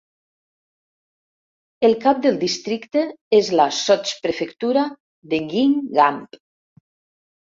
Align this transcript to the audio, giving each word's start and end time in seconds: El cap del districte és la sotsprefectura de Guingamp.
El 1.89 1.93
cap 2.07 2.23
del 2.23 2.39
districte 2.45 3.03
és 3.43 3.53
la 3.59 3.67
sotsprefectura 3.83 4.87
de 5.35 5.45
Guingamp. 5.53 6.27